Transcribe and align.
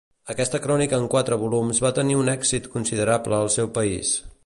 Aquesta 0.33 0.59
crònica 0.63 0.99
en 1.01 1.05
quatre 1.15 1.37
volums 1.43 1.81
va 1.87 1.93
tenir 1.99 2.19
un 2.23 2.35
èxit 2.35 2.69
considerable 2.79 3.43
al 3.43 3.57
seu 3.59 3.75
país. 3.81 4.21